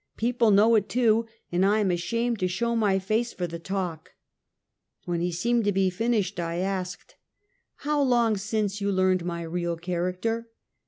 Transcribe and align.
People 0.17 0.49
know 0.49 0.73
it, 0.73 0.89
too, 0.89 1.27
and 1.51 1.63
I 1.63 1.77
am 1.77 1.91
ashamed 1.91 2.39
to 2.39 2.47
show 2.47 2.75
my 2.75 2.97
face 2.97 3.33
for 3.33 3.45
the 3.45 3.59
talk." 3.59 4.13
When 5.05 5.21
he 5.21 5.31
seemed 5.31 5.63
to 5.65 5.71
have 5.79 5.93
finished, 5.93 6.39
I 6.39 6.55
asked:" 6.55 7.17
How 7.85 8.01
long 8.01 8.35
since 8.35 8.81
you 8.81 8.91
learned 8.91 9.23
my 9.23 9.43
real 9.43 9.77
character?" 9.77 10.49